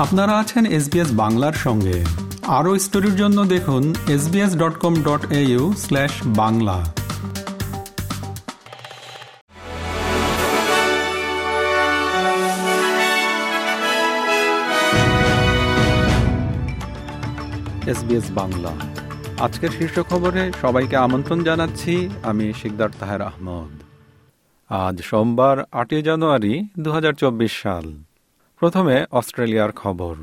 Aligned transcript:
আপনারা 0.00 0.38
আছেন 0.38 0.66
এসবিএস 0.66 1.08
বাংলার 1.12 1.52
সঙ্গে। 1.52 2.04
আরও 2.46 2.78
স্টোরির 2.78 3.16
জন্য 3.16 3.44
দেখুন 3.44 3.94
SBS 4.08 4.56
dot 4.56 4.78
com 4.78 4.94
dot 5.02 5.32
au 5.32 5.72
slash 5.78 6.10
Bangla. 6.26 6.84
SBS 17.86 18.24
Bangla. 18.30 18.72
আজকের 19.38 19.70
শীর্ষ 19.78 20.00
খবরে 20.00 20.52
সবাইকে 20.60 20.96
আমন্ত্রণ 20.96 21.44
জানাচ্ছি, 21.44 22.08
আমি 22.22 22.52
শিকদার 22.62 22.88
তাহের 23.00 23.22
আহমদ। 23.22 23.82
আজ 24.68 25.02
সোমবার 25.02 25.64
আটই 25.72 26.02
জানুয়ারি 26.02 26.68
দু 26.78 26.92
হাজার 26.92 27.12
চব্বিশ 27.12 27.62
সাল। 27.62 28.09
প্রথমে 28.60 28.96
অস্ট্রেলিয়ার 29.10 29.72
খবর। 29.72 30.14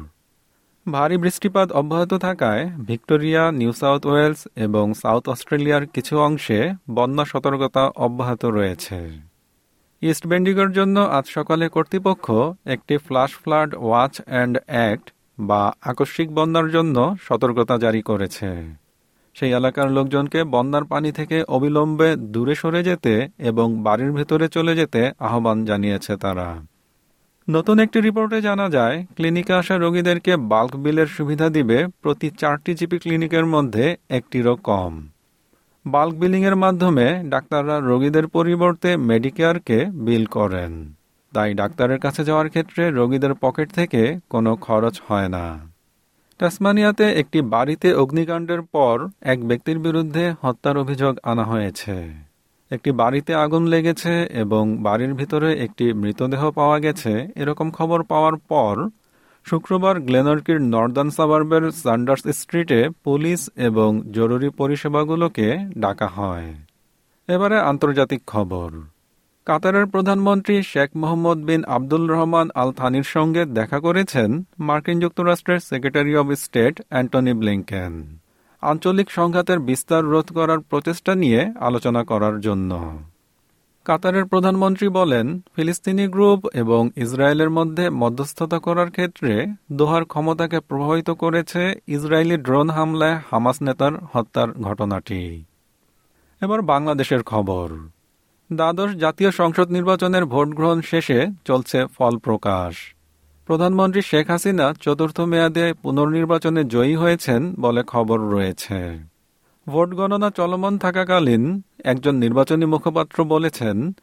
ভারী 0.86 1.18
বৃষ্টিপাত 1.18 1.72
অব্যাহত 1.72 2.14
থাকায় 2.14 2.64
ভিক্টোরিয়া, 2.88 3.44
নিউ 3.52 3.72
সাউথ 3.72 4.06
ওয়েলস 4.06 4.42
এবং 4.56 4.86
সাউথ 4.94 5.24
অস্ট্রেলিয়ার 5.30 5.84
কিছু 5.86 6.14
অংশে 6.20 6.60
বন্যা 6.90 7.26
সতর্কতা 7.26 7.84
অব্যাহত 8.06 8.46
রয়েছে। 8.46 9.00
ইস্ট 10.02 10.24
বেন্ডিগের 10.28 10.72
জন্য 10.72 11.00
আজ 11.00 11.26
সকালে 11.28 11.66
কর্তৃপক্ষ 11.70 12.26
একটি 12.66 12.96
flash 12.98 13.32
flood 13.44 13.70
watch 13.76 14.22
and 14.26 14.56
act 14.68 15.08
বা 15.40 15.62
আকস্মিক 15.82 16.30
বন্যার 16.34 16.68
জন্য 16.72 17.16
সতর্কতা 17.28 17.76
জারি 17.78 18.02
করেছে। 18.02 18.50
সেই 19.36 19.52
এলাকার 19.52 19.92
লোকজনকে 19.92 20.40
বন্যার 20.44 20.86
পানি 20.86 21.10
থেকে 21.12 21.38
অবিলম্বে 21.48 22.10
দূরে 22.34 22.56
সরে 22.56 22.82
যেতে 22.84 23.14
এবং 23.40 23.68
বাড়ির 23.84 24.12
ভেতরে 24.12 24.46
চলে 24.48 24.74
যেতে 24.76 25.02
আহ্বান 25.20 25.58
জানিয়েছে 25.66 26.14
তারা। 26.18 26.50
নতুন 27.50 27.80
একটি 27.80 28.02
রিপোর্টে 28.02 28.42
জানা 28.42 28.70
যায়, 28.70 29.06
ক্লিনিকে 29.16 29.54
আসা 29.54 29.78
রোগীদেরকে 29.78 30.38
বাল্ক 30.38 30.76
বিলের 30.76 31.08
সুবিধা 31.08 31.50
দিবে 31.50 31.88
প্রতি 32.02 32.30
চারটি 32.30 32.74
জিপি 32.74 32.98
ক্লিনিকের 33.00 33.46
মধ্যে 33.46 33.96
একটিরও 34.10 34.56
কম। 34.56 35.08
বাল্ক 35.86 36.14
বিলিংয়ের 36.16 36.56
মাধ্যমে 36.56 37.24
ডাক্তাররা 37.30 37.80
রোগীদের 37.80 38.28
পরিবর্তে 38.28 38.98
মেডিকেয়ারকে 38.98 39.86
বিল 39.86 40.26
করেন। 40.26 40.94
তাই 41.34 41.54
ডাক্তারের 41.54 42.00
কাছে 42.00 42.24
যাওয়ার 42.24 42.50
ক্ষেত্রে 42.50 42.92
রোগীদের 42.92 43.34
পকেট 43.34 43.68
থেকে 43.72 44.20
কোনো 44.30 44.56
খরচ 44.56 45.02
হয় 45.08 45.28
না। 45.28 45.46
টাসমানিয়াতে 46.40 47.06
একটি 47.12 47.42
বাড়িতে 47.42 47.94
অগ্নিকাণ্ডের 47.94 48.62
পর 48.62 48.96
এক 49.22 49.40
ব্যক্তির 49.48 49.80
বিরুদ্ধে 49.80 50.34
হত্যার 50.42 50.78
অভিযোগ 50.78 51.14
আনা 51.24 51.44
হয়েছে। 51.44 52.27
একটি 52.72 52.90
বাড়িতে 52.92 53.32
আগুন 53.36 53.64
লেগেছে 53.74 54.14
এবং 54.44 54.64
বাড়ির 54.78 55.14
ভিতরে 55.14 55.50
একটি 55.66 55.86
মৃতদেহ 55.94 56.42
পাওয়া 56.52 56.78
গেছে, 56.80 57.14
এরকম 57.36 57.68
খবর 57.72 58.00
পাওয়ার 58.04 58.36
পর 58.52 58.76
শুক্রবার 59.46 59.96
গ্লেনর্কির 60.00 60.60
নর্দার্ন 60.74 61.10
সাবার্বের 61.10 61.64
সান্ডার্স 61.84 62.24
স্ট্রিটে 62.40 62.80
পুলিশ 63.04 63.40
এবং 63.68 63.90
জরুরি 64.12 64.50
পরিষেবাগুলোকে 64.50 65.48
ডাকা 65.78 66.08
হয়। 66.08 66.48
এবারে 67.30 67.58
আন্তর্জাতিক 67.62 68.22
খবর। 68.28 68.70
কাতারের 69.48 69.86
প্রধানমন্ত্রী 69.86 70.56
শেখ 70.64 70.90
মোহাম্মদ 71.02 71.40
বিন 71.50 71.62
আব্দুল 71.76 72.04
রহমান 72.14 72.48
আল 72.62 72.70
থানির 72.72 73.08
সঙ্গে 73.16 73.42
দেখা 73.58 73.80
করেছেন 73.80 74.30
মার্কিন 74.60 74.98
যুক্তরাষ্ট্রের 75.00 75.60
secretary 75.60 76.14
of 76.16 76.28
state 76.44 76.76
Antony 76.90 77.34
Blinken. 77.34 77.94
আঞ্চলিক 78.68 79.12
সংঘাতের 79.12 79.60
বিস্তার 79.60 80.06
রোধ 80.06 80.34
করার 80.34 80.60
প্রচেষ্টা 80.60 81.16
নিয়ে 81.16 81.54
আলোচনা 81.60 82.04
করার 82.04 82.40
জন্য। 82.40 83.00
কাতারের 83.86 84.26
প্রধানমন্ত্রী 84.26 84.88
বলেন, 84.88 85.40
ফিলিস্তিনি 85.56 86.08
গ্রুপ 86.08 86.48
এবং 86.54 86.90
ইসরায়েলের 86.96 87.50
মধ্যে 87.50 87.90
মধ্যস্থতা 87.90 88.60
করার 88.60 88.92
ক্ষেত্রে 88.92 89.46
দোহার 89.72 90.06
ক্ষমতাকে 90.06 90.60
প্রভাবিত 90.60 91.10
করেছে 91.10 91.82
ইসরায়েলি 91.88 92.38
ড্রোন 92.38 92.70
হামলায় 92.70 93.20
হামাস 93.32 93.62
নেতার 93.62 93.92
হত্যার 94.14 94.52
ঘটনাটি। 94.52 95.44
এবার 96.42 96.62
বাংলাদেশের 96.62 97.24
খবর। 97.24 97.70
দ্বাদশ 98.54 98.90
জাতীয় 98.90 99.32
সংসদ 99.32 99.72
নির্বাচনের 99.72 100.26
ভোট 100.26 100.48
গ্রহণ 100.48 100.82
শেষে 100.82 101.28
চলছে 101.46 101.86
ফল 101.98 102.18
প্রকাশ। 102.18 102.97
প্রধানমন্ত্রী 103.48 104.02
শেখ 104.02 104.30
হাসিনা 104.30 104.74
চতুর্থ 104.82 105.20
মেয়াদে 105.20 105.74
পুনর্নির্বাচনে 105.74 106.64
জয়ী 106.64 106.96
হয়েছেন 106.96 107.56
বলে 107.60 107.84
খবর 107.84 108.20
রয়েছে। 108.20 109.00
ভোট 109.68 109.94
গণনা 109.94 110.30
চলমান 110.30 110.78
থাকাকালীন 110.78 111.62
একজন 111.84 112.16
নির্বাচনী 112.16 112.66
মুখপাত্র 112.66 113.24
বলেছেন, 113.24 113.94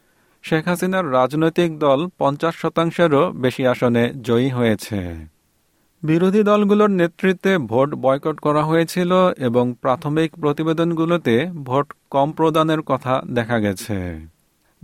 শেখ 0.42 0.68
হাসিনার 0.68 1.12
রাজনৈতিক 1.12 1.78
দল 1.78 2.08
পঞ্চাশ 2.18 2.54
শতাংশেরও 2.56 3.32
বেশি 3.32 3.66
আসনে 3.66 4.12
জয়ী 4.22 4.48
হয়েছে। 4.48 5.00
বিরোধী 6.02 6.42
দলগুলোর 6.42 6.90
নেতৃত্বে 6.90 7.58
ভোট 7.58 7.94
বয়কট 7.94 8.36
করা 8.38 8.62
হয়েছিল 8.64 9.12
এবং 9.38 9.74
প্রাথমিক 9.80 10.30
প্রতিবেদনগুলোতে 10.40 11.46
ভোট 11.64 11.92
কম 12.10 12.32
প্রদানের 12.32 12.80
কথা 12.82 13.22
দেখা 13.30 13.58
গেছে। 13.58 13.98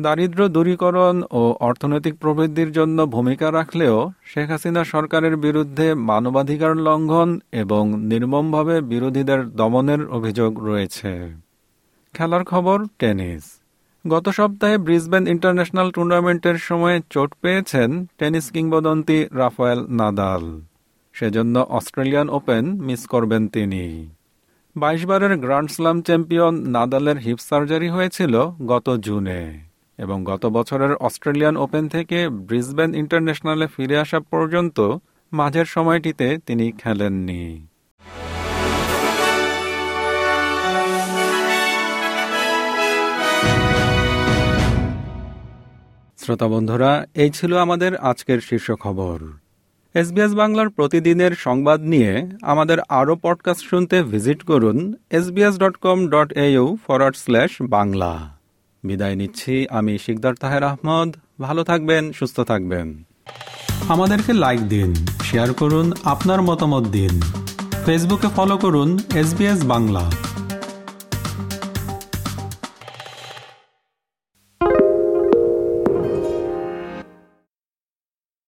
দারিদ্র 0.01 0.49
দূরীকরণ 0.49 1.23
ও 1.31 1.57
অর্থনৈতিক 1.61 2.15
প্রবৃদ্ধির 2.15 2.73
জন্য 2.73 3.07
ভূমিকা 3.07 3.53
রাখলেও 3.53 4.11
শেখ 4.25 4.51
হাসিনা 4.51 4.85
সরকারের 4.85 5.37
বিরুদ্ধে 5.37 5.95
মানবাধিকার 5.95 6.77
লঙ্ঘন 6.77 7.41
এবং 7.53 8.03
নির্মমভাবে 8.05 8.81
বিরোধীদের 8.81 9.51
দমনের 9.51 10.09
অভিযোগ 10.09 10.65
রয়েছে। 10.65 11.35
খেলার 12.15 12.45
খবর, 12.45 12.85
টেনিস। 12.99 13.43
গত 14.09 14.29
সপ্তাহে 14.29 14.79
ব্রিসবেন 14.79 15.27
ইন্টারন্যাশনাল 15.27 15.91
টুর্নামেন্টের 15.91 16.59
সময় 16.59 17.01
চোট 17.11 17.35
পেয়েছেন 17.41 18.07
টেনিস 18.19 18.51
কিংবদন্তি 18.51 19.27
রাফায়েল 19.33 19.87
নাদাল। 19.89 20.61
সেজন্য 21.13 21.67
অস্ট্রেলিয়ান 21.69 22.29
ওপেন 22.29 22.65
মিস 22.83 23.07
করবেন 23.07 23.49
তিনি। 23.49 24.09
বাইশ 24.77 25.07
বারের 25.07 25.37
গ্র্যান্ড 25.37 25.71
স্লাম 25.71 26.03
চ্যাম্পিয়ন 26.03 26.55
নাদালের 26.69 27.17
হিপ 27.17 27.39
সার্জারি 27.49 27.89
হয়েছিল 27.89 28.35
গত 28.67 28.97
জুনে। 28.97 29.70
এবং 30.01 30.25
গত 30.25 30.47
বছরের 30.47 30.95
অস্ট্রেলিয়ান 30.95 31.57
ওপেন 31.57 31.89
থেকে 31.89 32.29
ব্রিসবেন 32.29 32.95
ইন্টারন্যাশনালে 32.95 33.67
ফিরে 33.67 33.97
আসা 33.99 34.21
পর্যন্ত 34.21 34.97
মাঝের 35.33 35.65
সময়টিতে 35.65 36.39
তিনি 36.47 36.73
খেলেননি। 36.73 37.67
শ্রোতা 46.19 46.49
বন্ধুরা, 46.49 47.07
এই 47.15 47.31
ছিল 47.31 47.57
আমাদের 47.57 47.97
আজকের 47.97 48.41
শীর্ষ 48.41 48.73
খবর। 48.73 49.19
এসবিএস 49.95 50.33
বাংলার 50.35 50.69
প্রতিদিনের 50.69 51.33
সংবাদ 51.35 51.81
নিয়ে 51.81 52.13
আমাদের 52.43 52.79
আরও 52.89 53.17
পডকাস্ট 53.23 53.63
শুনতে 53.71 54.03
ভিজিট 54.03 54.43
করুন 54.43 54.95
SBS 55.11 55.59
dot 55.59 55.77
com 55.77 55.99
dot 56.09 56.33
au 56.33 56.77
forward 56.87 57.17
slash 57.17 57.53
Bangla. 57.63 58.40
বিদায় 58.85 59.17
নিচ্ছি। 59.17 59.67
আমি 59.71 59.99
শিকদার 59.99 60.35
তাহের 60.35 60.63
আহমদ। 60.63 61.17
ভালো 61.41 61.65
থাকবেন, 61.65 62.13
সুস্থ 62.13 62.41
থাকবেন। 62.41 63.05
আমাদেরকে 63.89 64.33
লাইক 64.33 64.61
দিন 64.69 64.95
শেয়ার 65.23 65.53
করুন, 65.53 65.93
আপনার 66.05 66.43
মতামত 66.43 66.87
দিন। 66.87 67.21
ফেসবুকে 67.87 68.29
ফলো 68.37 68.59
করুন 68.59 68.99
এস 69.15 69.35
বাংলা 69.65 70.30